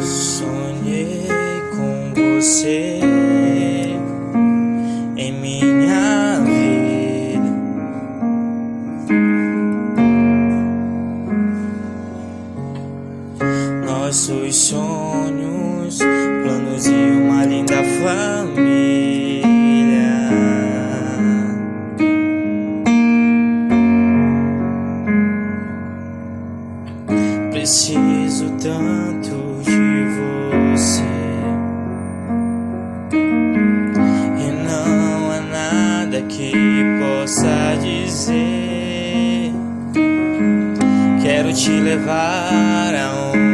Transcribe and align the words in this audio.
Sonhei 0.00 1.28
com 1.70 2.14
você. 2.14 2.97
Nossos 14.08 14.56
sonhos, 14.56 15.98
planos 15.98 16.86
e 16.86 16.94
uma 16.94 17.44
linda 17.44 17.84
família. 18.02 19.44
Preciso 27.50 28.48
tanto 28.52 29.60
de 29.62 30.06
você. 30.72 31.02
E 34.38 34.50
não 34.64 35.32
há 35.32 35.40
nada 35.42 36.22
que 36.22 36.50
possa 36.98 37.76
dizer. 37.82 39.52
Quero 41.22 41.52
te 41.52 41.78
levar 41.78 42.94
aonde 42.94 43.47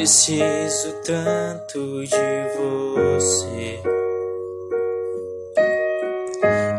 Preciso 0.00 0.94
tanto 1.04 2.02
de 2.06 2.16
você. 2.56 3.78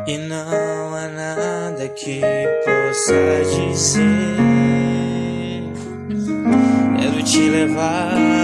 E 0.07 0.17
não 0.17 0.95
há 0.95 1.07
nada 1.07 1.87
que 1.89 2.19
possa 2.65 3.13
dizer. 3.45 4.01
Quero 6.99 7.23
te 7.23 7.47
levar 7.47 8.40